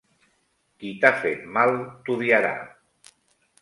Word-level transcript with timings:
Qui 0.79 0.93
t'ha 1.03 1.13
fet 1.21 1.45
mal 1.59 1.77
t'odiarà. 2.09 2.59